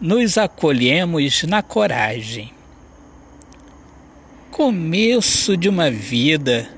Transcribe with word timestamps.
nos 0.00 0.36
acolhemos 0.36 1.42
na 1.44 1.62
coragem. 1.62 2.52
Começo 4.50 5.56
de 5.56 5.68
uma 5.68 5.90
vida. 5.90 6.68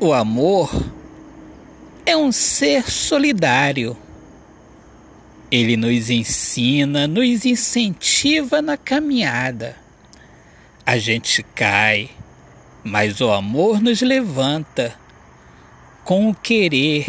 O 0.00 0.12
amor 0.12 0.70
é 2.04 2.16
um 2.16 2.32
ser 2.32 2.90
solidário. 2.90 3.96
Ele 5.50 5.76
nos 5.76 6.10
ensina, 6.10 7.06
nos 7.06 7.44
incentiva 7.44 8.60
na 8.60 8.76
caminhada. 8.76 9.76
A 10.84 10.98
gente 10.98 11.42
cai, 11.42 12.10
mas 12.84 13.20
o 13.20 13.30
amor 13.30 13.80
nos 13.80 14.00
levanta 14.00 14.94
com 16.04 16.28
o 16.30 16.34
querer, 16.34 17.06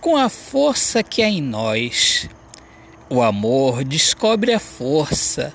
com 0.00 0.16
a 0.16 0.28
força 0.28 1.02
que 1.02 1.22
há 1.22 1.28
em 1.28 1.40
nós. 1.40 2.28
O 3.12 3.22
amor 3.22 3.82
descobre 3.82 4.52
a 4.52 4.60
força, 4.60 5.52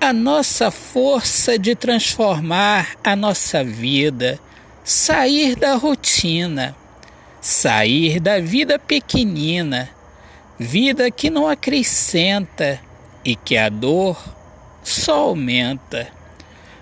a 0.00 0.12
nossa 0.12 0.70
força 0.70 1.58
de 1.58 1.74
transformar 1.74 2.94
a 3.02 3.16
nossa 3.16 3.64
vida, 3.64 4.38
sair 4.84 5.56
da 5.56 5.74
rotina, 5.74 6.76
sair 7.40 8.20
da 8.20 8.38
vida 8.38 8.78
pequenina, 8.78 9.90
vida 10.56 11.10
que 11.10 11.30
não 11.30 11.48
acrescenta 11.48 12.78
e 13.24 13.34
que 13.34 13.56
a 13.56 13.68
dor 13.68 14.16
só 14.84 15.30
aumenta. 15.30 16.12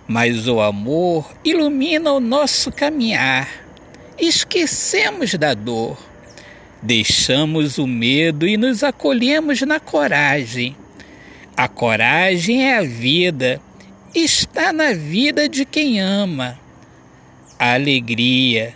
Mas 0.07 0.47
o 0.47 0.61
amor 0.61 1.33
ilumina 1.43 2.13
o 2.13 2.21
nosso 2.21 2.71
caminhar. 2.71 3.49
Esquecemos 4.19 5.33
da 5.37 5.55
dor 5.55 6.10
Deixamos 6.83 7.79
o 7.79 7.87
medo 7.87 8.49
e 8.49 8.57
nos 8.57 8.83
acolhemos 8.83 9.61
na 9.63 9.79
coragem. 9.79 10.75
A 11.57 11.69
coragem 11.69 12.65
é 12.67 12.79
a 12.79 12.83
vida, 12.83 13.61
está 14.15 14.73
na 14.73 14.93
vida 14.93 15.49
de 15.49 15.65
quem 15.65 16.01
ama. 16.01 16.59
A 17.59 17.75
alegria, 17.75 18.75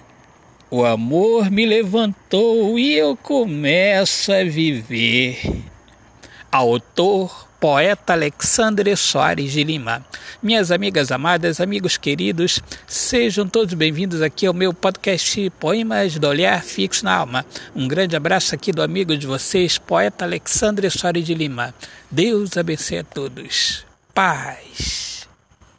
o 0.71 0.85
amor 0.85 1.51
me 1.51 1.65
levantou 1.65 2.79
e 2.79 2.93
eu 2.93 3.17
começo 3.17 4.33
a 4.33 4.45
viver. 4.45 5.41
Autor 6.55 7.49
poeta 7.59 8.13
Alexandre 8.13 8.97
Soares 8.97 9.51
de 9.51 9.65
Lima. 9.65 10.07
Minhas 10.41 10.71
amigas 10.71 11.11
amadas, 11.11 11.61
amigos 11.61 11.97
queridos, 11.97 12.61
sejam 12.87 13.49
todos 13.49 13.75
bem-vindos 13.75 14.23
aqui 14.23 14.47
ao 14.47 14.55
meu 14.55 14.73
podcast 14.73 15.51
Poemas 15.59 16.17
do 16.17 16.29
Olhar 16.29 16.63
Fixo 16.63 17.05
na 17.05 17.13
Alma. 17.13 17.45
Um 17.75 17.89
grande 17.89 18.15
abraço 18.15 18.55
aqui 18.55 18.71
do 18.71 18.83
amigo 18.85 19.17
de 19.17 19.27
vocês, 19.27 19.79
poeta 19.79 20.25
Alexandre 20.25 20.89
Soares 20.91 21.27
de 21.27 21.35
Lima. 21.35 21.75
Deus 22.09 22.57
abençoe 22.57 22.99
a 22.99 23.03
todos. 23.03 23.85
Paz. 24.15 25.04